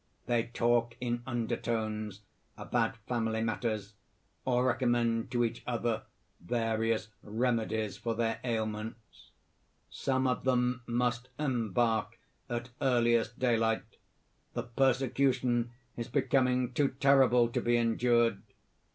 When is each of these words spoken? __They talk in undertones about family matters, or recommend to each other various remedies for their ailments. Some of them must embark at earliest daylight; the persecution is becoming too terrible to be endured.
__They 0.47 0.51
talk 0.51 0.97
in 0.99 1.21
undertones 1.27 2.21
about 2.57 2.97
family 3.05 3.43
matters, 3.43 3.93
or 4.45 4.65
recommend 4.65 5.29
to 5.29 5.43
each 5.43 5.61
other 5.67 6.05
various 6.43 7.09
remedies 7.21 7.97
for 7.97 8.15
their 8.15 8.39
ailments. 8.43 9.29
Some 9.91 10.25
of 10.25 10.43
them 10.43 10.81
must 10.87 11.29
embark 11.37 12.17
at 12.49 12.71
earliest 12.81 13.37
daylight; 13.37 13.97
the 14.53 14.63
persecution 14.63 15.69
is 15.95 16.07
becoming 16.07 16.73
too 16.73 16.87
terrible 16.99 17.49
to 17.49 17.61
be 17.61 17.77
endured. 17.77 18.41